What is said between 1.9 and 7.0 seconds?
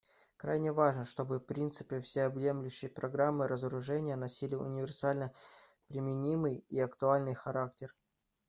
всеобъемлющей программы разоружения носили универсально применимый и